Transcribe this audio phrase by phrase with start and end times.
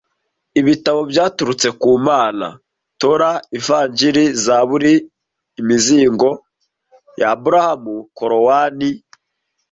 [0.59, 2.47] Ibitabo byaturutse ku Mana:
[2.99, 4.95] Torah, Ivanjiri, Zaburi,
[5.61, 6.29] Imizingo
[7.19, 8.89] ya Aburahamu, Korowani